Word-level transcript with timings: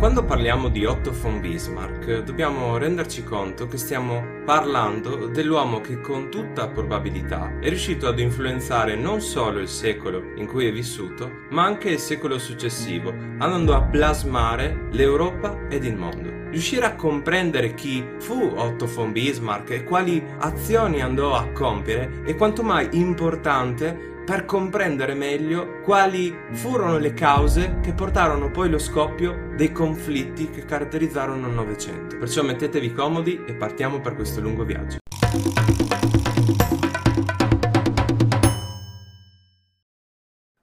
Quando 0.00 0.24
parliamo 0.24 0.70
di 0.70 0.86
Otto 0.86 1.12
von 1.12 1.42
Bismarck 1.42 2.22
dobbiamo 2.22 2.78
renderci 2.78 3.22
conto 3.22 3.66
che 3.66 3.76
stiamo 3.76 4.24
parlando 4.46 5.26
dell'uomo 5.26 5.82
che 5.82 6.00
con 6.00 6.30
tutta 6.30 6.68
probabilità 6.68 7.58
è 7.60 7.68
riuscito 7.68 8.08
ad 8.08 8.18
influenzare 8.18 8.96
non 8.96 9.20
solo 9.20 9.58
il 9.58 9.68
secolo 9.68 10.32
in 10.36 10.46
cui 10.46 10.66
è 10.66 10.72
vissuto, 10.72 11.30
ma 11.50 11.64
anche 11.64 11.90
il 11.90 11.98
secolo 11.98 12.38
successivo, 12.38 13.10
andando 13.10 13.74
a 13.74 13.82
plasmare 13.82 14.86
l'Europa 14.92 15.68
ed 15.68 15.84
il 15.84 15.96
mondo. 15.96 16.30
Riuscire 16.48 16.86
a 16.86 16.94
comprendere 16.94 17.74
chi 17.74 18.02
fu 18.20 18.54
Otto 18.56 18.86
von 18.86 19.12
Bismarck 19.12 19.70
e 19.70 19.84
quali 19.84 20.24
azioni 20.38 21.02
andò 21.02 21.34
a 21.34 21.46
compiere 21.52 22.22
è 22.24 22.34
quanto 22.36 22.62
mai 22.62 22.88
importante 22.92 24.19
per 24.30 24.44
comprendere 24.44 25.14
meglio 25.14 25.80
quali 25.80 26.32
furono 26.52 26.98
le 26.98 27.14
cause 27.14 27.78
che 27.82 27.92
portarono 27.92 28.48
poi 28.52 28.70
lo 28.70 28.78
scoppio 28.78 29.48
dei 29.56 29.72
conflitti 29.72 30.50
che 30.50 30.64
caratterizzarono 30.64 31.48
il 31.48 31.52
Novecento. 31.52 32.16
Perciò 32.16 32.44
mettetevi 32.44 32.92
comodi 32.92 33.42
e 33.44 33.54
partiamo 33.54 33.98
per 34.00 34.14
questo 34.14 34.40
lungo 34.40 34.62
viaggio. 34.62 34.98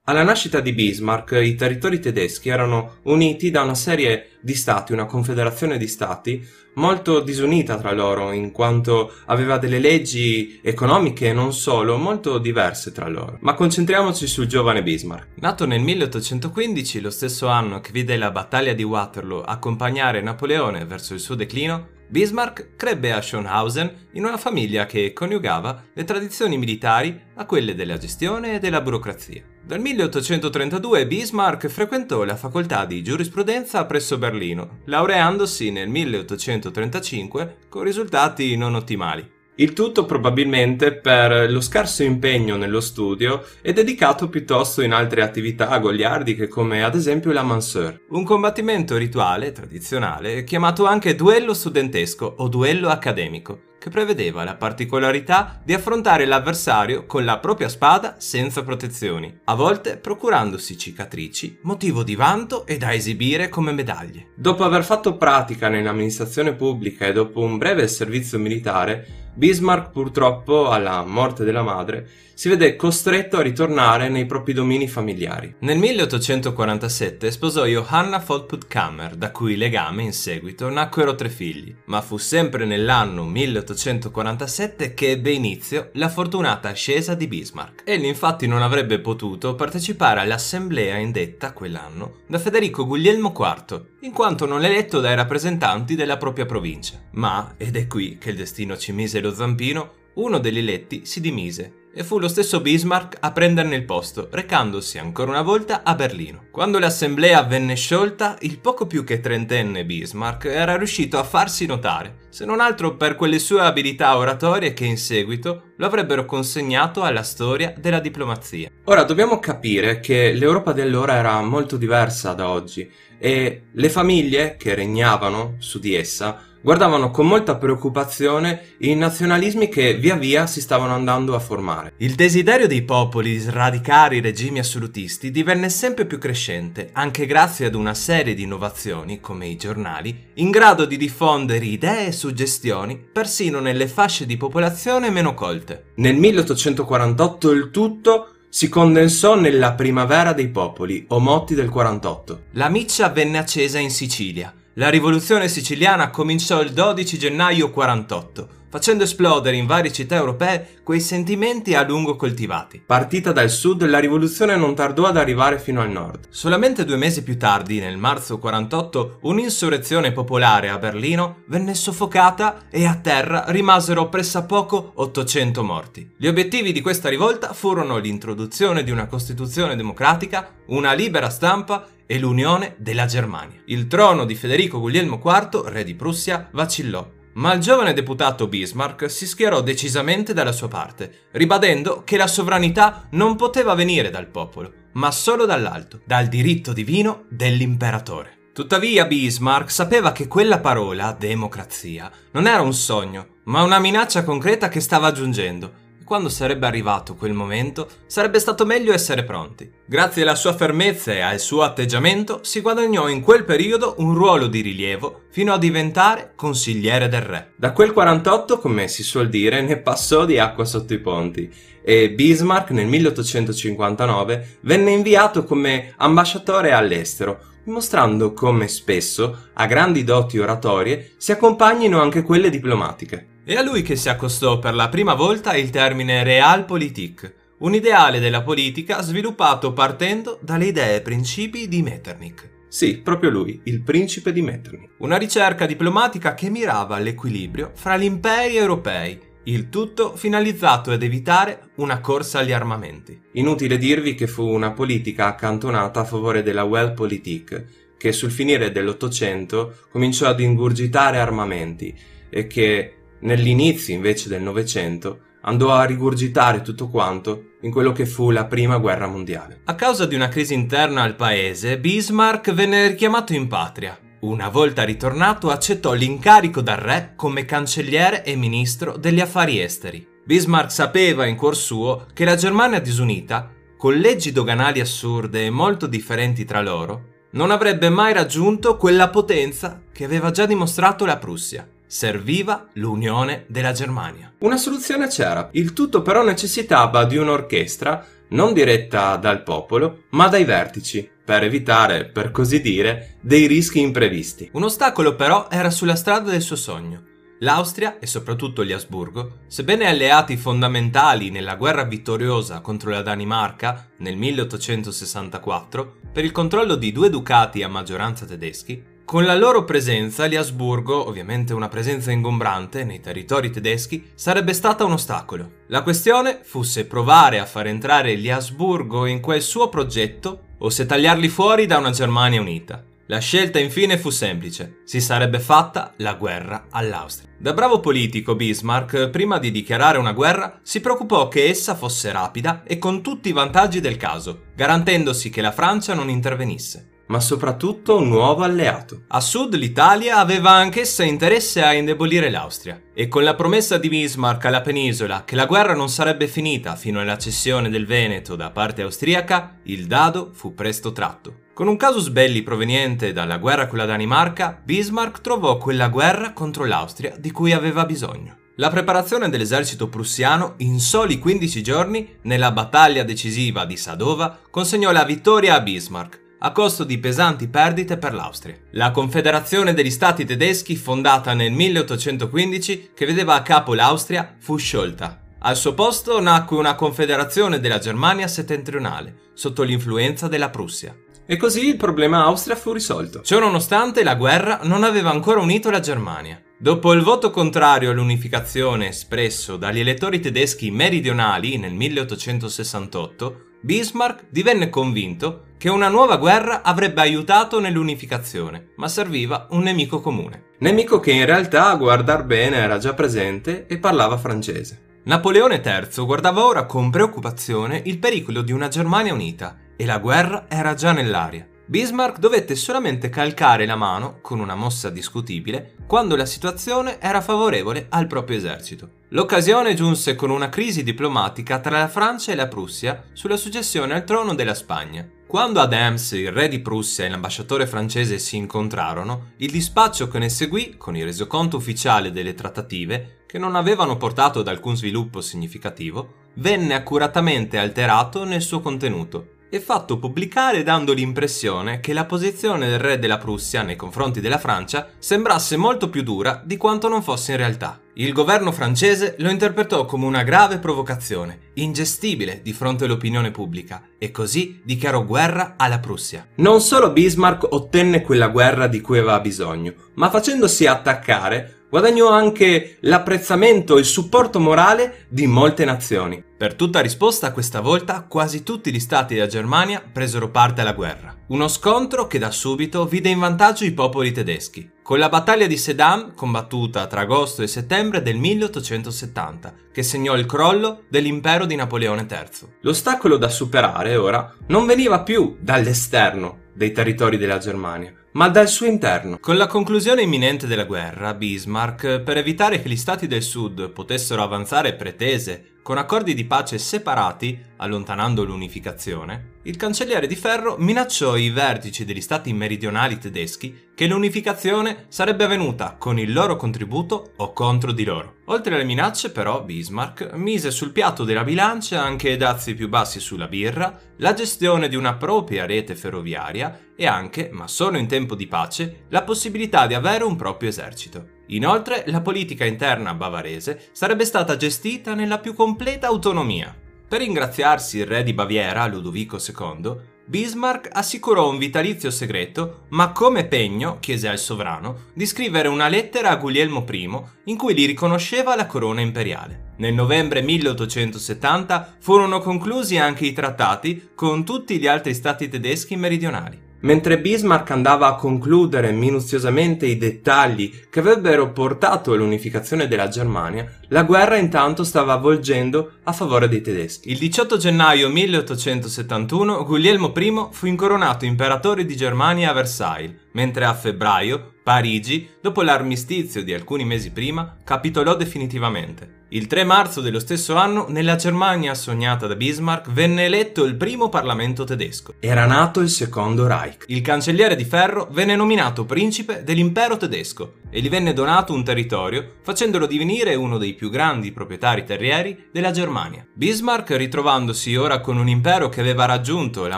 Alla 0.10 0.24
nascita 0.24 0.62
di 0.62 0.72
Bismarck 0.72 1.34
i 1.34 1.56
territori 1.56 2.00
tedeschi 2.00 2.48
erano 2.48 3.00
uniti 3.04 3.52
da 3.52 3.64
una 3.64 3.76
serie 3.76 4.38
di 4.40 4.56
stati, 4.56 4.94
una 4.94 5.04
confederazione 5.04 5.78
di 5.78 5.88
stati 5.90 6.48
molto 6.76 7.20
disunita 7.20 7.78
tra 7.78 7.92
loro, 7.92 8.32
in 8.32 8.54
quanto 8.54 9.12
aveva 9.26 9.58
delle 9.58 9.80
leggi 9.80 10.62
economiche 10.64 11.28
e 11.28 11.34
non 11.34 11.52
solo 11.52 11.98
molto 11.98 12.38
diverse 12.38 12.94
tra 12.94 13.10
loro. 13.10 13.38
Ma 13.42 13.54
concentriamoci 13.54 14.28
sul 14.28 14.48
giovane 14.48 14.82
Bismarck. 14.82 15.28
Nato 15.42 15.66
nel 15.66 15.82
1815, 15.82 17.02
lo 17.02 17.10
stesso 17.10 17.48
anno 17.48 17.82
che 17.82 17.92
vide 17.92 18.16
la 18.16 18.32
battaglia 18.32 18.72
di 18.72 18.84
Waterloo 18.84 19.42
accompagnare 19.42 20.22
Napoleone 20.22 20.86
verso 20.86 21.16
il 21.16 21.20
suo 21.20 21.36
declino, 21.36 21.96
Bismarck 22.08 22.78
crebbe 22.78 23.12
a 23.12 23.20
Schönhausen 23.20 23.92
in 24.14 24.24
una 24.24 24.38
famiglia 24.38 24.86
che 24.86 25.12
coniugava 25.12 25.88
le 25.94 26.04
tradizioni 26.06 26.58
militari 26.58 27.20
a 27.36 27.46
quelle 27.46 27.76
della 27.76 27.98
gestione 27.98 28.56
e 28.56 28.60
della 28.60 28.80
burocrazia. 28.80 29.56
Dal 29.68 29.82
1832 29.82 31.08
Bismarck 31.08 31.68
frequentò 31.68 32.24
la 32.24 32.38
facoltà 32.38 32.86
di 32.86 33.04
giurisprudenza 33.04 33.84
presso 33.84 34.18
Berlino, 34.18 34.78
laureandosi 34.86 35.72
nel 35.72 35.90
1835 35.90 37.58
con 37.68 37.84
risultati 37.84 38.56
non 38.56 38.76
ottimali. 38.76 39.30
Il 39.56 39.74
tutto 39.74 40.06
probabilmente 40.06 40.94
per 40.94 41.52
lo 41.52 41.60
scarso 41.60 42.04
impegno 42.04 42.56
nello 42.56 42.80
studio 42.80 43.44
e 43.62 43.74
dedicato 43.74 44.30
piuttosto 44.30 44.82
in 44.82 44.94
altre 44.94 45.22
attività 45.22 45.78
goliardiche 45.80 46.48
come 46.48 46.82
ad 46.82 46.96
esempio 46.96 47.34
la 47.34 47.44
manseur, 47.44 48.04
un 48.12 48.24
combattimento 48.24 48.96
rituale 48.96 49.52
tradizionale 49.52 50.46
chiamato 50.46 50.86
anche 50.86 51.14
duello 51.14 51.54
studentesco 51.54 52.36
o 52.38 52.48
duello 52.48 52.88
accademico, 52.88 53.64
che 53.88 53.90
prevedeva 53.90 54.44
la 54.44 54.56
particolarità 54.56 55.62
di 55.64 55.74
affrontare 55.74 56.26
l'avversario 56.26 57.06
con 57.06 57.24
la 57.24 57.40
propria 57.40 57.70
spada 57.70 58.16
senza 58.18 58.64
protezioni, 58.64 59.40
a 59.46 59.56
volte 59.56 59.98
procurandosi 59.98 60.78
cicatrici, 60.78 61.60
motivo 61.64 62.04
di 62.04 62.16
vanto 62.16 62.66
e 62.66 62.78
da 62.78 62.94
esibire 62.94 63.50
come 63.50 63.72
medaglie. 63.72 64.32
Dopo 64.36 64.64
aver 64.64 64.84
fatto 64.84 65.16
pratica 65.16 65.70
nell'amministrazione 65.70 66.54
pubblica 66.54 67.06
e 67.06 67.14
dopo 67.14 67.40
un 67.40 67.58
breve 67.58 67.88
servizio 67.88 68.38
militare, 68.38 69.26
Bismarck 69.34 69.92
purtroppo, 69.92 70.70
alla 70.70 71.04
morte 71.06 71.44
della 71.44 71.62
madre, 71.62 72.10
si 72.38 72.50
vede 72.50 72.76
costretto 72.76 73.38
a 73.38 73.42
ritornare 73.42 74.10
nei 74.10 74.28
propri 74.28 74.54
domini 74.54 74.88
familiari. 74.88 75.56
Nel 75.62 75.80
1847 75.80 77.32
sposò 77.32 77.66
Johanna 77.66 78.20
Volput-Kammer, 78.24 79.16
da 79.16 79.32
cui 79.32 79.58
legame 79.58 80.04
in 80.04 80.14
seguito 80.14 80.70
nacquero 80.70 81.16
tre 81.16 81.30
figli, 81.30 81.76
ma 81.86 82.00
fu 82.02 82.18
sempre 82.18 82.66
nell'anno 82.66 83.24
1847 83.24 84.94
che 84.94 85.10
ebbe 85.10 85.32
inizio 85.32 85.90
la 85.94 86.10
fortunata 86.10 86.70
ascesa 86.70 87.16
di 87.16 87.26
Bismarck. 87.26 87.82
Egli 87.90 88.06
infatti 88.06 88.46
non 88.46 88.62
avrebbe 88.62 89.00
potuto 89.00 89.56
partecipare 89.56 90.20
all'assemblea 90.20 90.98
indetta 90.98 91.54
quell'anno 91.54 92.18
da 92.28 92.38
Federico 92.38 92.86
Guglielmo 92.86 93.34
IV, 93.36 93.84
in 94.02 94.12
quanto 94.12 94.46
non 94.46 94.64
eletto 94.64 95.00
dai 95.00 95.16
rappresentanti 95.16 95.96
della 95.96 96.18
propria 96.18 96.46
provincia. 96.46 97.02
Ma, 97.14 97.56
ed 97.58 97.76
è 97.76 97.88
qui 97.88 98.20
che 98.20 98.30
il 98.30 98.36
destino 98.36 98.78
ci 98.78 98.92
mise 98.92 99.22
lo 99.22 99.34
zampino, 99.34 99.94
uno 100.18 100.38
degli 100.38 100.60
eletti 100.60 101.04
si 101.04 101.20
dimise 101.20 101.86
e 101.98 102.04
fu 102.04 102.20
lo 102.20 102.28
stesso 102.28 102.62
Bismarck 102.62 103.18
a 103.22 103.32
prenderne 103.32 103.76
il 103.76 103.84
posto, 103.84 104.28
recandosi 104.30 105.00
ancora 105.00 105.32
una 105.32 105.42
volta 105.42 105.82
a 105.82 105.96
Berlino. 105.96 106.46
Quando 106.52 106.78
l'assemblea 106.78 107.42
venne 107.42 107.74
sciolta, 107.74 108.38
il 108.42 108.60
poco 108.60 108.86
più 108.86 109.04
che 109.04 109.20
trentenne 109.20 109.84
Bismarck 109.84 110.46
era 110.46 110.78
riuscito 110.78 111.18
a 111.18 111.24
farsi 111.24 111.66
notare, 111.66 112.28
se 112.30 112.46
non 112.46 112.60
altro 112.60 112.98
per 112.98 113.16
quelle 113.16 113.40
sue 113.40 113.62
abilità 113.62 114.16
oratorie 114.16 114.74
che 114.74 114.86
in 114.86 114.98
seguito 114.98 115.74
lo 115.76 115.86
avrebbero 115.88 116.26
consegnato 116.26 117.02
alla 117.02 117.24
storia 117.24 117.74
della 117.76 118.00
diplomazia. 118.00 118.70
Ora 118.84 119.02
dobbiamo 119.02 119.40
capire 119.40 120.00
che 120.00 120.34
l'Europa 120.34 120.74
di 120.74 120.82
allora 120.82 121.16
era 121.16 121.42
molto 121.42 121.78
diversa 121.78 122.34
da 122.34 122.48
oggi 122.48 122.88
e 123.18 123.64
le 123.72 123.90
famiglie 123.90 124.56
che 124.58 124.76
regnavano 124.76 125.56
su 125.58 125.80
di 125.80 125.96
essa 125.96 126.47
guardavano 126.68 127.12
con 127.12 127.26
molta 127.28 127.56
preoccupazione 127.56 128.74
i 128.80 128.94
nazionalismi 128.94 129.70
che 129.70 129.94
via 129.94 130.18
via 130.18 130.46
si 130.48 130.60
stavano 130.60 130.94
andando 130.94 131.34
a 131.34 131.40
formare. 131.40 131.94
Il 132.00 132.16
desiderio 132.16 132.68
dei 132.68 132.82
popoli 132.82 133.30
di 133.30 133.38
sradicare 133.38 134.18
i 134.18 134.20
regimi 134.20 134.60
assolutisti 134.60 135.32
divenne 135.32 135.70
sempre 135.70 136.06
più 136.06 136.18
crescente, 136.18 136.90
anche 136.92 137.26
grazie 137.26 137.68
ad 137.68 137.74
una 137.74 137.94
serie 137.94 138.34
di 138.34 138.44
innovazioni, 138.44 139.22
come 139.22 139.48
i 139.48 139.56
giornali, 139.56 140.32
in 140.34 140.50
grado 140.50 140.84
di 140.84 140.98
diffondere 140.98 141.64
idee 141.64 142.08
e 142.08 142.12
suggestioni 142.12 142.98
persino 142.98 143.62
nelle 143.62 143.88
fasce 143.88 144.26
di 144.26 144.36
popolazione 144.36 145.10
meno 145.10 145.34
colte. 145.34 145.94
Nel 145.96 146.18
1848 146.18 147.50
il 147.50 147.72
tutto 147.72 148.32
si 148.50 148.68
condensò 148.68 149.40
nella 149.40 149.72
primavera 149.72 150.34
dei 150.34 150.50
popoli, 150.50 151.06
o 151.08 151.20
Motti 151.20 151.56
del 151.56 151.70
48. 151.70 152.42
La 152.56 152.68
miccia 152.68 153.08
venne 153.08 153.38
accesa 153.38 153.80
in 153.80 153.90
Sicilia, 153.90 154.54
la 154.78 154.90
rivoluzione 154.90 155.48
siciliana 155.48 156.12
cominciò 156.12 156.62
il 156.62 156.72
12 156.72 157.18
gennaio 157.18 157.72
48, 157.72 158.50
facendo 158.78 159.06
esplodere 159.06 159.56
in 159.56 159.66
varie 159.66 159.92
città 159.92 160.18
europee 160.18 160.82
quei 160.84 161.00
sentimenti 161.00 161.74
a 161.74 161.84
lungo 161.84 162.16
coltivati. 162.16 162.80
Partita 162.86 163.32
dal 163.32 163.50
sud, 163.50 163.84
la 163.88 163.98
rivoluzione 163.98 164.56
non 164.56 164.76
tardò 164.76 165.06
ad 165.06 165.18
arrivare 165.18 165.58
fino 165.58 165.82
al 165.82 165.90
nord. 165.90 166.28
Solamente 166.30 166.86
due 166.86 166.96
mesi 166.96 167.24
più 167.24 167.40
tardi, 167.40 167.80
nel 167.80 167.98
marzo 167.98 168.38
48, 168.38 169.18
un'insurrezione 169.22 170.12
popolare 170.12 170.70
a 170.70 170.78
Berlino 170.78 171.38
venne 171.48 171.74
soffocata 171.74 172.66
e 172.70 172.86
a 172.86 172.94
terra 172.94 173.46
rimasero 173.48 174.10
pressappoco 174.10 174.92
800 174.94 175.64
morti. 175.64 176.12
Gli 176.16 176.28
obiettivi 176.28 176.72
di 176.72 176.82
questa 176.82 177.10
rivolta 177.10 177.54
furono 177.54 177.98
l'introduzione 177.98 178.84
di 178.84 178.92
una 178.92 179.08
Costituzione 179.08 179.76
democratica, 179.76 180.52
una 180.68 180.94
libera 180.94 181.32
stampa 181.32 181.88
e 182.06 182.20
l'unione 182.20 182.76
della 182.78 183.08
Germania. 183.08 183.60
Il 183.66 183.88
trono 183.88 184.24
di 184.26 184.36
Federico 184.36 184.80
Guglielmo 184.80 185.20
IV, 185.24 185.64
re 185.66 185.84
di 185.84 185.96
Prussia, 185.96 186.48
vacillò, 186.52 187.16
ma 187.38 187.54
il 187.54 187.60
giovane 187.60 187.94
deputato 187.94 188.48
Bismarck 188.48 189.10
si 189.10 189.26
schierò 189.26 189.62
decisamente 189.62 190.34
dalla 190.34 190.52
sua 190.52 190.68
parte, 190.68 191.28
ribadendo 191.32 192.04
che 192.04 192.18
la 192.18 192.28
sovranità 192.28 193.08
non 193.12 193.36
poteva 193.36 193.74
venire 193.74 194.10
dal 194.10 194.28
popolo, 194.28 194.72
ma 194.94 195.12
solo 195.12 195.46
dall'alto, 195.46 196.02
dal 196.04 196.28
diritto 196.28 196.74
divino 196.74 197.26
dell'imperatore. 197.30 198.36
Tuttavia 198.54 199.06
Bismarck 199.06 199.70
sapeva 199.70 200.12
che 200.12 200.28
quella 200.28 200.60
parola, 200.60 201.16
democrazia, 201.18 202.12
non 202.32 202.48
era 202.48 202.62
un 202.62 202.74
sogno, 202.74 203.36
ma 203.46 203.62
una 203.62 203.78
minaccia 203.78 204.24
concreta 204.24 204.68
che 204.68 204.80
stava 204.80 205.12
giungendo 205.12 205.86
quando 206.08 206.30
sarebbe 206.30 206.66
arrivato 206.66 207.16
quel 207.16 207.34
momento, 207.34 207.90
sarebbe 208.06 208.40
stato 208.40 208.66
meglio 208.66 208.94
essere 208.94 209.26
pronti. 209.26 209.70
Grazie 209.86 210.22
alla 210.22 210.36
sua 210.36 210.54
fermezza 210.54 211.12
e 211.12 211.20
al 211.20 211.40
suo 211.40 211.64
atteggiamento, 211.64 212.40
si 212.44 212.62
guadagnò 212.62 213.10
in 213.10 213.20
quel 213.20 213.44
periodo 213.44 213.96
un 213.98 214.14
ruolo 214.14 214.48
di 214.48 214.62
rilievo 214.62 215.24
fino 215.30 215.52
a 215.52 215.58
diventare 215.58 216.32
consigliere 216.34 217.10
del 217.10 217.22
re. 217.22 217.52
Da 217.58 217.74
quel 217.74 217.92
48, 217.92 218.58
come 218.58 218.88
si 218.88 219.04
suol 219.04 219.28
dire, 219.28 219.62
ne 219.62 219.78
passò 219.80 220.24
di 220.24 220.40
acqua 220.40 220.64
sotto 220.64 220.94
i 220.94 221.00
ponti 221.00 221.52
e 221.84 222.12
Bismarck 222.12 222.72
nel 222.72 222.88
1859 222.88 224.60
venne 224.62 224.92
inviato 224.92 225.44
come 225.44 225.94
ambasciatore 225.98 226.72
all'estero, 226.72 227.40
dimostrando 227.66 228.32
come 228.32 228.70
spesso 228.70 229.50
a 229.54 229.66
grandi 229.66 230.06
doti 230.06 230.38
oratorie 230.38 231.16
si 231.18 231.34
accompagnino 231.34 232.00
anche 232.00 232.24
quelle 232.24 232.50
diplomatiche. 232.50 233.36
È 233.48 233.56
a 233.56 233.62
lui 233.64 233.82
che 233.82 233.96
si 233.96 234.10
accostò 234.10 234.60
per 234.60 234.76
la 234.76 234.90
prima 234.90 235.14
volta 235.14 235.56
il 235.56 235.70
termine 235.70 236.22
Realpolitik, 236.22 237.34
un 237.60 237.76
ideale 237.76 238.20
della 238.20 238.44
politica 238.44 239.02
sviluppato 239.02 239.72
partendo 239.72 240.38
dalle 240.42 240.66
idee 240.66 240.98
e 240.98 241.02
principi 241.02 241.70
di 241.70 241.82
Metternich. 241.82 242.66
Sì, 242.68 242.98
proprio 242.98 243.30
lui, 243.30 243.62
il 243.64 243.84
principe 243.84 244.34
di 244.34 244.42
Metternich. 244.42 244.96
Una 244.98 245.16
ricerca 245.16 245.66
diplomatica 245.66 246.34
che 246.34 246.50
mirava 246.50 246.98
all'equilibrio 246.98 247.72
fra 247.74 247.96
gli 247.96 248.04
imperi 248.04 248.58
europei, 248.58 249.18
il 249.44 249.70
tutto 249.70 250.18
finalizzato 250.18 250.92
ad 250.92 251.02
evitare 251.02 251.70
una 251.76 252.02
corsa 252.02 252.40
agli 252.40 252.52
armamenti. 252.52 253.18
Inutile 253.36 253.78
dirvi 253.78 254.14
che 254.14 254.28
fu 254.28 254.44
una 254.44 254.74
politica 254.74 255.28
accantonata 255.28 256.02
a 256.02 256.04
favore 256.04 256.44
della 256.44 256.64
Weltpolitik, 256.64 257.96
che 257.96 258.12
sul 258.12 258.30
finire 258.30 258.74
dell'Ottocento 258.74 259.74
cominciò 259.90 260.28
ad 260.28 260.42
ingurgitare 260.42 261.18
armamenti 261.18 261.98
e 262.30 262.46
che 262.46 262.97
nell'inizio 263.22 263.94
invece 263.94 264.30
del 264.30 264.42
Novecento 264.42 265.22
andò 265.42 265.72
a 265.72 265.86
rigurgitare 265.86 266.62
tutto 266.62 266.90
quanto 266.90 267.54
in 267.62 267.72
quello 267.72 267.92
che 267.92 268.06
fu 268.06 268.32
la 268.32 268.46
prima 268.46 268.78
guerra 268.78 269.08
mondiale. 269.08 269.62
A 269.66 269.76
causa 269.76 270.06
di 270.06 270.16
una 270.16 270.28
crisi 270.28 270.54
interna 270.54 271.04
al 271.04 271.16
paese, 271.16 271.80
Bismarck 271.80 272.52
venne 272.54 272.88
richiamato 272.88 273.34
in 273.34 273.48
patria. 273.48 273.98
Una 274.20 274.50
volta 274.50 274.84
ritornato 274.84 275.50
accettò 275.50 275.94
l'incarico 275.94 276.62
dal 276.62 276.78
re 276.78 277.14
come 277.16 277.46
cancelliere 277.46 278.24
e 278.24 278.36
ministro 278.36 278.98
degli 278.98 279.20
affari 279.20 279.62
esteri. 279.62 280.06
Bismarck 280.26 280.72
sapeva 280.72 281.26
in 281.26 281.38
cuor 281.38 281.56
suo 281.56 282.08
che 282.14 282.26
la 282.26 282.36
Germania 282.36 282.80
disunita, 282.80 283.50
con 283.78 283.94
leggi 283.94 284.32
doganali 284.32 284.80
assurde 284.82 285.46
e 285.46 285.50
molto 285.50 285.88
differenti 285.88 286.44
tra 286.44 286.62
loro, 286.62 287.16
non 287.32 287.52
avrebbe 287.52 287.90
mai 287.90 288.12
raggiunto 288.12 288.76
quella 288.76 289.10
potenza 289.10 289.84
che 289.94 290.04
aveva 290.04 290.32
già 290.32 290.46
dimostrato 290.46 291.06
la 291.06 291.18
Prussia. 291.18 291.68
Serviva 291.88 292.68
l'unione 292.74 293.46
della 293.48 293.72
Germania. 293.72 294.34
Una 294.40 294.58
soluzione 294.58 295.08
c'era, 295.08 295.48
il 295.54 295.72
tutto 295.72 296.02
però 296.02 296.22
necessitava 296.22 297.06
di 297.06 297.16
un'orchestra 297.16 298.06
non 298.30 298.52
diretta 298.52 299.16
dal 299.16 299.42
popolo, 299.42 300.04
ma 300.10 300.28
dai 300.28 300.44
vertici, 300.44 301.10
per 301.24 301.44
evitare, 301.44 302.06
per 302.06 302.32
così 302.32 302.60
dire, 302.60 303.16
dei 303.22 303.48
rischi 303.48 303.80
imprevisti. 303.80 304.50
Un 304.54 304.64
ostacolo 304.64 305.16
però 305.16 305.48
era 305.50 305.70
sulla 305.70 305.96
strada 305.96 306.30
del 306.30 306.42
suo 306.42 306.58
sogno. 306.58 307.04
L'Austria 307.40 308.00
e 308.00 308.08
soprattutto 308.08 308.66
gli 308.66 308.72
Asburgo, 308.72 309.42
sebbene 309.48 309.88
alleati 309.88 310.36
fondamentali 310.38 311.30
nella 311.30 311.56
guerra 311.56 311.84
vittoriosa 311.84 312.62
contro 312.62 312.90
la 312.90 313.04
Danimarca 313.04 313.90
nel 313.98 314.18
1864 314.18 315.98
per 316.12 316.26
il 316.26 316.32
controllo 316.32 316.76
di 316.76 316.92
due 316.92 317.10
ducati 317.12 317.62
a 317.62 317.70
maggioranza 317.70 318.26
tedeschi, 318.26 318.84
con 319.08 319.24
la 319.24 319.36
loro 319.36 319.64
presenza, 319.64 320.28
gli 320.28 320.36
Asburgo, 320.36 321.08
ovviamente 321.08 321.54
una 321.54 321.70
presenza 321.70 322.12
ingombrante 322.12 322.84
nei 322.84 323.00
territori 323.00 323.50
tedeschi, 323.50 324.12
sarebbe 324.14 324.52
stata 324.52 324.84
un 324.84 324.92
ostacolo. 324.92 325.64
La 325.68 325.82
questione 325.82 326.42
fu 326.44 326.62
se 326.64 326.86
provare 326.86 327.40
a 327.40 327.46
far 327.46 327.68
entrare 327.68 328.18
gli 328.18 328.30
Asburgo 328.30 329.06
in 329.06 329.22
quel 329.22 329.42
suo 329.42 329.70
progetto 329.70 330.48
o 330.58 330.70
se 330.70 330.86
tagliarli 330.86 331.30
fuori 331.30 331.66
da 331.66 331.78
una 331.78 331.92
Germania 331.92 332.42
unita. 332.42 332.84
La 333.06 333.20
scelta 333.20 333.60
infine 333.60 333.98
fu 333.98 334.10
semplice, 334.10 334.82
si 334.84 335.00
sarebbe 335.00 335.40
fatta 335.40 335.94
la 336.00 336.16
guerra 336.16 336.66
all'Austria. 336.70 337.30
Da 337.38 337.54
bravo 337.54 337.80
politico 337.80 338.36
Bismarck, 338.36 339.10
prima 339.10 339.40
di 339.40 339.52
dichiarare 339.52 340.00
una 340.00 340.12
guerra, 340.12 340.60
si 340.64 340.82
preoccupò 340.82 341.30
che 341.30 341.48
essa 341.48 341.76
fosse 341.76 342.12
rapida 342.12 342.64
e 342.66 342.78
con 342.78 343.02
tutti 343.02 343.30
i 343.30 343.34
vantaggi 343.34 343.80
del 343.80 343.96
caso, 343.96 344.48
garantendosi 344.54 345.30
che 345.30 345.40
la 345.40 345.54
Francia 345.54 345.94
non 345.94 346.10
intervenisse 346.10 346.96
ma 347.08 347.20
soprattutto 347.20 347.98
un 347.98 348.08
nuovo 348.08 348.44
alleato. 348.44 349.04
A 349.08 349.20
sud 349.20 349.56
l'Italia 349.56 350.18
aveva 350.18 350.52
anch'essa 350.52 351.04
interesse 351.04 351.64
a 351.64 351.74
indebolire 351.74 352.30
l'Austria, 352.30 352.82
e 352.94 353.08
con 353.08 353.24
la 353.24 353.36
promessa 353.36 353.78
di 353.78 353.90
Bismarck 353.90 354.46
alla 354.46 354.62
penisola 354.62 355.24
che 355.24 355.36
la 355.36 355.46
guerra 355.46 355.76
non 355.76 355.90
sarebbe 355.90 356.28
finita 356.28 356.76
fino 356.76 357.00
alla 357.00 357.18
cessione 357.18 357.70
del 357.70 357.86
Veneto 357.86 358.36
da 358.36 358.52
parte 358.52 358.82
austriaca, 358.82 359.60
il 359.64 359.86
dado 359.88 360.32
fu 360.34 360.54
presto 360.54 360.92
tratto. 360.92 361.46
Con 361.54 361.68
un 361.68 361.78
casus 361.78 362.10
belli 362.10 362.44
proveniente 362.44 363.14
dalla 363.14 363.38
guerra 363.38 363.68
con 363.68 363.80
la 363.80 363.86
Danimarca, 363.86 364.62
Bismarck 364.64 365.22
trovò 365.22 365.58
quella 365.58 365.90
guerra 365.90 366.32
contro 366.34 366.66
l'Austria 366.66 367.16
di 367.18 367.32
cui 367.32 367.52
aveva 367.52 367.86
bisogno. 367.86 368.38
La 368.60 368.70
preparazione 368.70 369.30
dell'esercito 369.30 369.88
prussiano 369.88 370.56
in 370.58 370.80
soli 370.80 371.20
15 371.20 371.62
giorni, 371.62 372.18
nella 372.24 372.52
battaglia 372.52 373.04
decisiva 373.04 373.66
di 373.66 373.78
Sadova, 373.78 374.40
consegnò 374.50 374.92
la 374.92 375.04
vittoria 375.04 375.56
a 375.56 375.62
Bismarck, 375.62 376.26
a 376.40 376.52
costo 376.52 376.84
di 376.84 376.98
pesanti 376.98 377.48
perdite 377.48 377.98
per 377.98 378.14
l'Austria. 378.14 378.58
La 378.72 378.92
Confederazione 378.92 379.74
degli 379.74 379.90
Stati 379.90 380.26
tedeschi, 380.26 380.76
fondata 380.76 381.34
nel 381.34 381.52
1815, 381.52 382.92
che 382.94 383.06
vedeva 383.06 383.36
a 383.36 383.42
capo 383.42 383.74
l'Austria, 383.74 384.36
fu 384.38 384.58
sciolta. 384.58 385.22
Al 385.40 385.56
suo 385.56 385.74
posto 385.74 386.20
nacque 386.20 386.58
una 386.58 386.76
Confederazione 386.76 387.60
della 387.60 387.80
Germania 387.80 388.28
settentrionale, 388.28 389.32
sotto 389.34 389.64
l'influenza 389.64 390.28
della 390.28 390.50
Prussia. 390.50 390.96
E 391.26 391.38
così 391.38 391.68
il 391.68 391.76
problema 391.76 392.24
Austria 392.24 392.56
fu 392.56 392.72
risolto. 392.72 393.22
Ciononostante, 393.22 394.04
la 394.04 394.16
guerra 394.16 394.62
non 394.64 394.84
aveva 394.84 395.10
ancora 395.12 395.42
unito 395.42 395.70
la 395.70 395.82
Germania. 395.82 396.42
Dopo 396.58 396.94
il 396.94 397.02
voto 397.02 397.30
contrario 397.30 397.92
all'unificazione 397.92 398.88
espresso 398.88 399.58
dagli 399.58 399.80
elettori 399.80 400.20
tedeschi 400.20 400.72
meridionali 400.72 401.58
nel 401.58 401.74
1868, 401.74 403.47
Bismarck 403.68 404.28
divenne 404.30 404.70
convinto 404.70 405.48
che 405.58 405.68
una 405.68 405.90
nuova 405.90 406.16
guerra 406.16 406.62
avrebbe 406.64 407.02
aiutato 407.02 407.60
nell'unificazione, 407.60 408.70
ma 408.78 408.88
serviva 408.88 409.48
un 409.50 409.64
nemico 409.64 410.00
comune. 410.00 410.52
Nemico 410.60 411.02
che 411.02 411.12
in 411.12 411.26
realtà 411.26 411.68
a 411.68 411.76
guardar 411.76 412.24
bene 412.24 412.56
era 412.56 412.78
già 412.78 412.94
presente 412.94 413.66
e 413.68 413.78
parlava 413.78 414.18
francese. 414.18 415.02
Napoleone 415.04 415.62
III 415.62 416.06
guardava 416.06 416.46
ora 416.46 416.66
con 416.66 416.90
preoccupazione 416.90 417.82
il 417.84 417.98
pericolo 417.98 418.42
di 418.42 418.54
una 418.54 418.70
Germania 418.70 419.14
unita 419.14 419.58
e 419.76 419.84
la 419.84 419.98
guerra 419.98 420.46
era 420.48 420.74
già 420.74 420.94
nell'aria. 420.94 421.46
Bismarck 421.70 422.20
dovette 422.20 422.56
solamente 422.56 423.10
calcare 423.10 423.66
la 423.66 423.76
mano, 423.76 424.20
con 424.22 424.40
una 424.40 424.56
mossa 424.56 424.90
discutibile, 424.90 425.76
quando 425.86 426.16
la 426.16 426.26
situazione 426.26 426.98
era 427.02 427.20
favorevole 427.20 427.88
al 427.90 428.08
proprio 428.08 428.38
esercito. 428.38 428.92
L'occasione 429.10 429.74
giunse 429.74 430.16
con 430.16 430.30
una 430.30 430.48
crisi 430.48 430.82
diplomatica 430.82 431.60
tra 431.60 431.78
la 431.78 431.90
Francia 431.90 432.32
e 432.32 432.36
la 432.36 432.48
Prussia 432.48 433.04
sulla 433.12 433.36
successione 433.36 433.96
al 433.96 434.06
trono 434.06 434.34
della 434.34 434.54
Spagna. 434.54 435.06
Quando 435.28 435.60
ad 435.60 435.74
Ems 435.74 436.14
il 436.14 436.32
re 436.32 436.48
di 436.48 436.60
Prussia 436.60 437.04
e 437.04 437.10
l'ambasciatore 437.10 437.68
francese 437.68 438.18
si 438.18 438.38
incontrarono, 438.38 439.34
il 439.40 439.52
dispaccio 439.52 440.08
che 440.08 440.20
ne 440.20 440.30
seguì, 440.30 440.78
con 440.78 440.96
il 440.96 441.04
resoconto 441.04 441.58
ufficiale 441.58 442.12
delle 442.12 442.34
trattative, 442.34 443.24
che 443.28 443.38
non 443.38 443.58
avevano 443.58 443.98
portato 443.98 444.40
ad 444.40 444.48
alcun 444.48 444.78
sviluppo 444.78 445.20
significativo, 445.20 446.28
venne 446.36 446.76
accuratamente 446.76 447.58
alterato 447.58 448.24
nel 448.24 448.42
suo 448.42 448.62
contenuto 448.62 449.36
e 449.50 449.60
fatto 449.60 449.98
pubblicare 449.98 450.64
dando 450.64 450.94
l'impressione 450.94 451.80
che 451.80 451.94
la 451.94 452.06
posizione 452.06 452.68
del 452.68 452.80
re 452.80 453.00
della 453.00 453.18
Prussia 453.18 453.62
nei 453.62 453.76
confronti 453.76 454.20
della 454.20 454.38
Francia 454.38 454.90
sembrasse 455.00 455.58
molto 455.58 455.90
più 455.90 456.04
dura 456.04 456.42
di 456.44 456.58
quanto 456.58 456.88
non 456.88 457.02
fosse 457.04 457.32
in 457.32 457.38
realtà. 457.38 457.82
Il 457.94 458.14
governo 458.14 458.52
francese 458.52 459.16
lo 459.18 459.30
interpretò 459.32 459.86
come 459.86 460.06
una 460.06 460.22
grave 460.22 460.60
provocazione, 460.60 461.52
ingestibile 461.56 462.42
di 462.44 462.54
fronte 462.54 462.86
all'opinione 462.86 463.32
pubblica, 463.32 463.82
e 463.98 464.12
così 464.12 464.62
dichiarò 464.64 465.04
guerra 465.04 465.56
alla 465.58 465.80
Prussia. 465.80 466.28
Non 466.36 466.62
solo 466.62 466.92
Bismarck 466.92 467.48
ottenne 467.50 468.02
quella 468.02 468.28
guerra 468.28 468.68
di 468.68 468.82
cui 468.82 469.00
aveva 469.00 469.20
bisogno, 469.20 469.74
ma 469.96 470.12
facendosi 470.12 470.68
attaccare 470.68 471.57
guadagnò 471.70 472.10
anche 472.10 472.78
l'apprezzamento 472.82 473.76
e 473.76 473.80
il 473.80 473.86
supporto 473.86 474.40
morale 474.40 475.06
di 475.10 475.28
molte 475.28 475.66
nazioni. 475.66 476.24
Per 476.38 476.54
tutta 476.54 476.82
risposta, 476.82 477.32
questa 477.32 477.62
volta 477.62 478.06
quasi 478.08 478.44
tutti 478.44 478.72
gli 478.72 478.80
stati 478.80 479.16
della 479.16 479.28
Germania 479.28 479.84
presero 479.92 480.30
parte 480.30 480.62
alla 480.62 480.74
guerra. 480.74 481.16
Uno 481.30 481.48
scontro 481.48 482.08
che 482.08 482.20
da 482.20 482.32
subito 482.32 482.86
vide 482.86 483.10
in 483.10 483.20
vantaggio 483.20 483.66
i 483.66 483.74
popoli 483.74 484.12
tedeschi, 484.12 484.70
con 484.82 485.00
la 485.00 485.10
battaglia 485.10 485.48
di 485.48 485.58
Sedan 485.58 486.14
combattuta 486.16 486.88
tra 486.88 487.02
agosto 487.02 487.42
e 487.42 487.48
settembre 487.48 488.02
del 488.02 488.18
1870, 488.18 489.54
che 489.74 489.84
segnò 489.84 490.16
il 490.16 490.26
crollo 490.26 490.84
dell'impero 490.90 491.46
di 491.46 491.56
Napoleone 491.56 492.06
III. 492.10 492.50
L'ostacolo 492.62 493.18
da 493.18 493.30
superare 493.30 493.96
ora 493.96 494.34
non 494.48 494.66
veniva 494.66 495.02
più 495.02 495.38
dall'esterno 495.42 496.46
dei 496.58 496.72
territori 496.72 497.18
della 497.18 497.38
Germania, 497.38 497.94
ma 498.14 498.30
dal 498.30 498.48
suo 498.48 498.66
interno. 498.66 499.20
Con 499.20 499.38
la 499.38 499.46
conclusione 499.46 500.02
imminente 500.02 500.48
della 500.48 500.64
guerra, 500.64 501.14
Bismarck, 501.14 502.02
per 502.02 502.18
evitare 502.18 502.60
che 502.60 502.68
gli 502.68 502.76
stati 502.76 503.06
del 503.06 503.22
sud 503.22 503.70
potessero 503.70 504.24
avanzare 504.24 504.74
pretese 504.74 505.58
con 505.62 505.78
accordi 505.78 506.16
di 506.16 506.26
pace 506.26 506.58
separati, 506.58 507.40
allontanando 507.58 508.24
l'unificazione, 508.24 509.36
il 509.48 509.56
cancelliere 509.56 510.08
di 510.08 510.16
ferro 510.18 510.58
minacciò 510.60 511.16
i 511.16 511.30
vertici 511.30 511.86
degli 511.86 512.02
stati 512.02 512.34
meridionali 512.34 512.98
tedeschi 512.98 513.70
che 513.74 513.88
l'unificazione 513.88 514.88
sarebbe 514.90 515.24
avvenuta 515.24 515.78
con 515.80 515.98
il 515.98 516.12
loro 516.12 516.36
contributo 516.36 517.14
o 517.16 517.32
contro 517.32 517.72
di 517.72 517.86
loro. 517.86 518.16
Oltre 518.26 518.56
alle 518.56 518.66
minacce, 518.66 519.10
però, 519.10 519.44
Bismarck 519.44 520.12
mise 520.16 520.52
sul 520.52 520.74
piatto 520.74 521.06
della 521.06 521.24
bilancia 521.24 521.82
anche 521.82 522.18
dazi 522.18 522.56
più 522.56 522.68
bassi 522.68 523.00
sulla 523.00 523.30
birra, 523.30 523.80
la 524.00 524.14
gestione 524.14 524.68
di 524.68 524.76
una 524.76 524.96
propria 524.96 525.46
rete 525.46 525.76
ferroviaria 525.76 526.74
e 526.76 526.86
anche, 526.86 527.30
ma 527.32 527.48
solo 527.48 527.78
in 527.78 527.88
tempo 527.88 528.16
di 528.16 528.28
pace, 528.28 528.86
la 528.90 529.04
possibilità 529.04 529.66
di 529.66 529.76
avere 529.76 530.04
un 530.04 530.18
proprio 530.18 530.50
esercito. 530.50 531.16
Inoltre, 531.28 531.84
la 531.88 532.02
politica 532.02 532.44
interna 532.44 532.94
bavarese 532.94 533.70
sarebbe 533.72 534.04
stata 534.04 534.36
gestita 534.36 534.94
nella 534.94 535.20
più 535.20 535.34
completa 535.34 535.88
autonomia. 535.88 536.54
Per 536.90 537.02
ringraziarsi 537.02 537.80
il 537.80 537.86
re 537.86 538.02
di 538.02 538.14
Baviera, 538.14 538.66
Ludovico 538.66 539.18
II, 539.18 539.76
Bismarck 540.06 540.70
assicurò 540.72 541.30
un 541.30 541.38
vitalizio 541.38 541.92
segreto, 541.92 542.64
ma 542.70 542.94
come 542.94 543.26
pegno 543.26 543.80
chiese 543.82 544.08
al 544.08 544.18
sovrano 544.18 544.86
di 544.94 545.06
scrivere 545.06 545.50
una 545.50 545.68
lettera 545.68 546.12
a 546.12 546.16
Guglielmo 546.16 546.66
I 546.72 546.90
in 547.26 547.36
cui 547.36 547.54
gli 547.54 547.66
riconosceva 547.66 548.38
la 548.38 548.46
corona 548.46 548.80
imperiale. 548.80 549.56
Nel 549.58 549.74
novembre 549.74 550.22
1870 550.22 551.76
furono 551.82 552.20
conclusi 552.20 552.78
anche 552.78 553.06
i 553.06 553.12
trattati 553.12 553.90
con 553.94 554.24
tutti 554.24 554.58
gli 554.58 554.68
altri 554.68 554.94
stati 554.94 555.28
tedeschi 555.28 555.76
meridionali. 555.76 556.47
Mentre 556.60 557.00
Bismarck 557.00 557.52
andava 557.52 557.88
a 557.88 557.96
concludere 557.96 558.72
minuziosamente 558.72 559.68
i 559.68 559.78
dettagli 559.78 560.52
che 560.70 560.80
avrebbero 560.80 561.32
portato 561.32 561.94
all'unificazione 561.94 562.68
della 562.68 562.88
Germania, 562.88 563.46
la 563.68 563.84
guerra 563.84 564.18
intanto 564.18 564.64
stava 564.64 564.94
avvolgendo 564.94 565.74
a 565.84 565.92
favore 565.92 566.28
dei 566.28 566.42
tedeschi. 566.42 566.92
Il 566.92 566.98
18 566.98 567.38
gennaio 567.38 567.90
1871 567.90 569.44
Guglielmo 569.44 569.94
I 569.96 570.28
fu 570.32 570.48
incoronato 570.48 571.06
imperatore 571.06 571.64
di 571.64 571.76
Germania 571.76 572.32
a 572.32 572.34
Versailles, 572.34 573.06
mentre 573.18 573.46
a 573.46 573.56
febbraio 573.56 574.34
Parigi, 574.44 575.10
dopo 575.20 575.42
l'armistizio 575.42 576.24
di 576.24 576.34
alcuni 576.34 576.64
mesi 576.64 576.92
prima, 576.92 577.36
capitolò 577.44 577.96
definitivamente. 577.96 579.06
Il 579.10 579.28
3 579.28 579.44
marzo 579.44 579.82
dello 579.82 580.00
stesso 580.00 580.36
anno, 580.36 580.68
nella 580.70 580.96
Germania 580.96 581.54
sognata 581.54 582.08
da 582.08 582.16
Bismarck, 582.16 582.72
venne 582.72 583.06
eletto 583.06 583.44
il 583.44 583.56
primo 583.56 583.90
Parlamento 583.90 584.44
tedesco. 584.44 584.94
Era 585.00 585.26
nato 585.26 585.62
il 585.62 585.70
secondo 585.70 586.28
Reich. 586.28 586.66
Il 586.68 586.82
cancelliere 586.82 587.36
di 587.36 587.44
ferro 587.44 587.88
venne 587.92 588.16
nominato 588.16 588.66
principe 588.66 589.24
dell'impero 589.24 589.78
tedesco 589.78 590.36
e 590.50 590.62
gli 590.62 590.70
venne 590.70 590.94
donato 590.94 591.34
un 591.34 591.44
territorio, 591.44 592.16
facendolo 592.22 592.68
divenire 592.68 593.16
uno 593.16 593.38
dei 593.38 593.54
più 593.54 593.70
grandi 593.70 594.12
proprietari 594.12 594.64
terrieri 594.64 595.28
della 595.32 595.52
Germania. 595.52 596.06
Bismarck, 596.14 596.76
ritrovandosi 596.76 597.56
ora 597.56 597.80
con 597.82 597.98
un 597.98 598.08
impero 598.08 598.48
che 598.48 598.62
aveva 598.62 598.86
raggiunto 598.86 599.48
la 599.48 599.58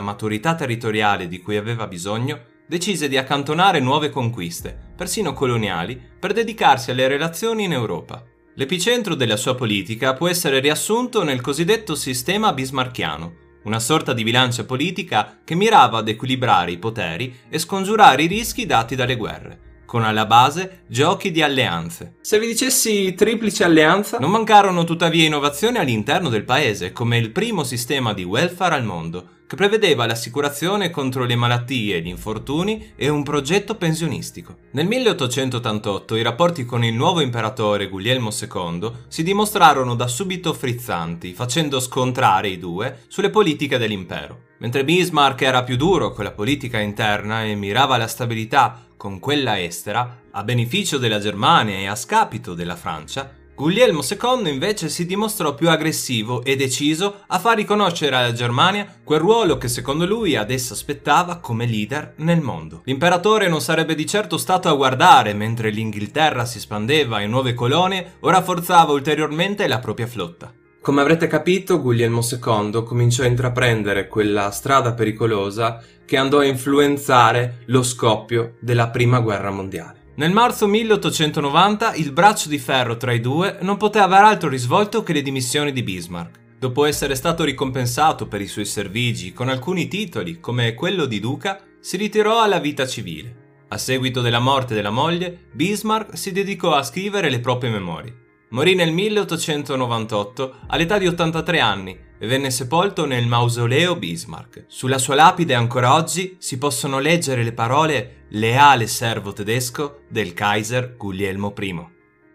maturità 0.00 0.54
territoriale 0.54 1.28
di 1.28 1.40
cui 1.40 1.56
aveva 1.56 1.86
bisogno, 1.86 2.49
decise 2.70 3.08
di 3.08 3.16
accantonare 3.16 3.80
nuove 3.80 4.10
conquiste, 4.10 4.78
persino 4.94 5.32
coloniali, 5.32 6.00
per 6.20 6.32
dedicarsi 6.32 6.92
alle 6.92 7.08
relazioni 7.08 7.64
in 7.64 7.72
Europa. 7.72 8.22
L'epicentro 8.54 9.16
della 9.16 9.36
sua 9.36 9.56
politica 9.56 10.14
può 10.14 10.28
essere 10.28 10.60
riassunto 10.60 11.24
nel 11.24 11.40
cosiddetto 11.40 11.96
sistema 11.96 12.52
bismarchiano, 12.52 13.32
una 13.64 13.80
sorta 13.80 14.12
di 14.12 14.22
bilancia 14.22 14.64
politica 14.64 15.40
che 15.42 15.56
mirava 15.56 15.98
ad 15.98 16.06
equilibrare 16.06 16.70
i 16.70 16.78
poteri 16.78 17.40
e 17.48 17.58
scongiurare 17.58 18.22
i 18.22 18.28
rischi 18.28 18.66
dati 18.66 18.94
dalle 18.94 19.16
guerre, 19.16 19.82
con 19.84 20.04
alla 20.04 20.26
base 20.26 20.84
giochi 20.86 21.32
di 21.32 21.42
alleanze. 21.42 22.18
Se 22.20 22.38
vi 22.38 22.46
dicessi 22.46 23.14
triplice 23.14 23.64
alleanza? 23.64 24.20
Non 24.20 24.30
mancarono 24.30 24.84
tuttavia 24.84 25.26
innovazioni 25.26 25.78
all'interno 25.78 26.28
del 26.28 26.44
paese, 26.44 26.92
come 26.92 27.18
il 27.18 27.32
primo 27.32 27.64
sistema 27.64 28.14
di 28.14 28.22
welfare 28.22 28.76
al 28.76 28.84
mondo, 28.84 29.39
che 29.50 29.56
prevedeva 29.56 30.06
l'assicurazione 30.06 30.90
contro 30.90 31.24
le 31.24 31.34
malattie 31.34 31.96
e 31.96 32.00
gli 32.02 32.06
infortuni 32.06 32.92
e 32.94 33.08
un 33.08 33.24
progetto 33.24 33.74
pensionistico. 33.74 34.58
Nel 34.70 34.86
1888 34.86 36.14
i 36.14 36.22
rapporti 36.22 36.64
con 36.64 36.84
il 36.84 36.94
nuovo 36.94 37.20
imperatore 37.20 37.88
Guglielmo 37.88 38.30
II 38.30 38.92
si 39.08 39.24
dimostrarono 39.24 39.96
da 39.96 40.06
subito 40.06 40.52
frizzanti, 40.52 41.34
facendo 41.34 41.80
scontrare 41.80 42.46
i 42.46 42.60
due 42.60 43.00
sulle 43.08 43.30
politiche 43.30 43.76
dell'impero. 43.76 44.50
Mentre 44.58 44.84
Bismarck 44.84 45.42
era 45.42 45.64
più 45.64 45.76
duro 45.76 46.12
con 46.12 46.22
la 46.22 46.30
politica 46.30 46.78
interna 46.78 47.42
e 47.42 47.56
mirava 47.56 47.96
alla 47.96 48.06
stabilità 48.06 48.86
con 48.96 49.18
quella 49.18 49.60
estera, 49.60 50.20
a 50.30 50.44
beneficio 50.44 50.96
della 50.96 51.18
Germania 51.18 51.76
e 51.76 51.86
a 51.88 51.96
scapito 51.96 52.54
della 52.54 52.76
Francia, 52.76 53.38
Guglielmo 53.60 54.00
II 54.00 54.50
invece 54.50 54.88
si 54.88 55.04
dimostrò 55.04 55.54
più 55.54 55.68
aggressivo 55.68 56.42
e 56.44 56.56
deciso 56.56 57.16
a 57.26 57.38
far 57.38 57.56
riconoscere 57.56 58.16
alla 58.16 58.32
Germania 58.32 58.86
quel 59.04 59.20
ruolo 59.20 59.58
che 59.58 59.68
secondo 59.68 60.06
lui 60.06 60.34
ad 60.34 60.50
essa 60.50 60.72
aspettava 60.72 61.40
come 61.40 61.66
leader 61.66 62.14
nel 62.16 62.40
mondo. 62.40 62.80
L'imperatore 62.84 63.48
non 63.48 63.60
sarebbe 63.60 63.94
di 63.94 64.06
certo 64.06 64.38
stato 64.38 64.70
a 64.70 64.74
guardare 64.74 65.34
mentre 65.34 65.68
l'Inghilterra 65.68 66.46
si 66.46 66.56
espandeva 66.56 67.20
in 67.20 67.28
nuove 67.28 67.52
colonie 67.52 68.12
o 68.20 68.30
rafforzava 68.30 68.92
ulteriormente 68.92 69.68
la 69.68 69.78
propria 69.78 70.06
flotta. 70.06 70.50
Come 70.80 71.02
avrete 71.02 71.26
capito, 71.26 71.82
Guglielmo 71.82 72.22
II 72.22 72.82
cominciò 72.82 73.24
a 73.24 73.26
intraprendere 73.26 74.08
quella 74.08 74.50
strada 74.52 74.94
pericolosa 74.94 75.84
che 76.06 76.16
andò 76.16 76.38
a 76.38 76.46
influenzare 76.46 77.64
lo 77.66 77.82
scoppio 77.82 78.54
della 78.58 78.88
Prima 78.88 79.20
Guerra 79.20 79.50
Mondiale. 79.50 79.99
Nel 80.20 80.32
marzo 80.32 80.66
1890 80.66 81.94
il 81.94 82.12
braccio 82.12 82.50
di 82.50 82.58
ferro 82.58 82.98
tra 82.98 83.10
i 83.10 83.20
due 83.20 83.56
non 83.62 83.78
poteva 83.78 84.04
aver 84.04 84.24
altro 84.24 84.50
risvolto 84.50 85.02
che 85.02 85.14
le 85.14 85.22
dimissioni 85.22 85.72
di 85.72 85.82
Bismarck. 85.82 86.38
Dopo 86.58 86.84
essere 86.84 87.14
stato 87.14 87.42
ricompensato 87.42 88.28
per 88.28 88.42
i 88.42 88.46
suoi 88.46 88.66
servigi 88.66 89.32
con 89.32 89.48
alcuni 89.48 89.88
titoli, 89.88 90.38
come 90.38 90.74
quello 90.74 91.06
di 91.06 91.20
duca, 91.20 91.62
si 91.80 91.96
ritirò 91.96 92.42
alla 92.42 92.58
vita 92.58 92.86
civile. 92.86 93.64
A 93.68 93.78
seguito 93.78 94.20
della 94.20 94.40
morte 94.40 94.74
della 94.74 94.90
moglie, 94.90 95.46
Bismarck 95.52 96.18
si 96.18 96.32
dedicò 96.32 96.74
a 96.74 96.82
scrivere 96.82 97.30
le 97.30 97.40
proprie 97.40 97.70
memorie. 97.70 98.14
Morì 98.50 98.74
nel 98.74 98.92
1898 98.92 100.54
all'età 100.66 100.98
di 100.98 101.06
83 101.06 101.60
anni 101.60 101.98
e 102.22 102.26
venne 102.26 102.50
sepolto 102.50 103.06
nel 103.06 103.26
mausoleo 103.26 103.96
Bismarck. 103.96 104.64
Sulla 104.66 104.98
sua 104.98 105.14
lapide 105.14 105.54
ancora 105.54 105.94
oggi 105.94 106.36
si 106.38 106.58
possono 106.58 106.98
leggere 106.98 107.42
le 107.42 107.52
parole 107.52 108.26
leale 108.28 108.86
servo 108.86 109.32
tedesco 109.32 110.02
del 110.06 110.34
Kaiser 110.34 110.96
Guglielmo 110.98 111.54
I. 111.58 111.86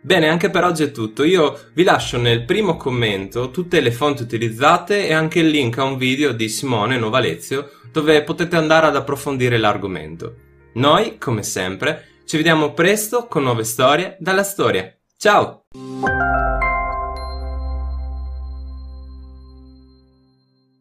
Bene, 0.02 0.28
anche 0.28 0.50
per 0.50 0.64
oggi 0.64 0.84
è 0.84 0.92
tutto. 0.92 1.24
Io 1.24 1.58
vi 1.74 1.84
lascio 1.84 2.18
nel 2.18 2.46
primo 2.46 2.78
commento 2.78 3.52
tutte 3.52 3.80
le 3.80 3.92
fonti 3.92 4.24
utilizzate 4.24 5.08
e 5.08 5.14
anche 5.14 5.40
il 5.40 5.50
link 5.50 5.78
a 5.78 5.84
un 5.84 5.98
video 5.98 6.32
di 6.32 6.50
Simone 6.50 6.98
Novalezio 6.98 7.70
dove 7.92 8.24
potete 8.24 8.56
andare 8.56 8.88
ad 8.88 8.96
approfondire 8.96 9.58
l'argomento. 9.58 10.36
Noi, 10.74 11.18
come 11.20 11.44
sempre, 11.44 12.22
ci 12.26 12.38
vediamo 12.38 12.74
presto 12.74 13.28
con 13.28 13.44
nuove 13.44 13.64
storie 13.64 14.18
dalla 14.20 14.44
storia. 14.44 14.92
Ciao! 15.16 15.66